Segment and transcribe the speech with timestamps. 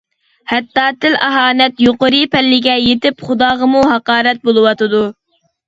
[0.53, 5.07] ھەتتا تىل-ئاھانەت يۇقىرى پەللىگە يېتىپ خۇداغىمۇ ھاقارەت بولۇۋاتىدۇ.